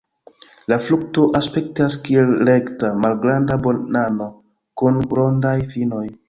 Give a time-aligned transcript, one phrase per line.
[0.71, 4.31] La frukto aspektas kiel rekta, malgranda banano
[4.83, 6.05] kun rondaj finoj.